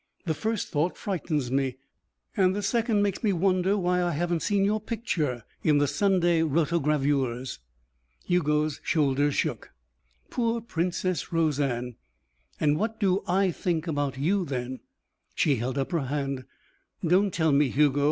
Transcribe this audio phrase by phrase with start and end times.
[0.25, 1.77] The first thought frightens me,
[2.35, 6.41] and the second makes me wonder why I haven't seen your picture in the Sunday
[6.41, 7.59] rotogravures."
[8.25, 9.71] Hugo's shoulders shook.
[10.31, 11.97] "Poor Princess Roseanne.
[12.59, 14.79] And what do I think about you, then"
[15.35, 16.45] She held up her hand.
[17.07, 17.99] "Don't tell me, Hugo.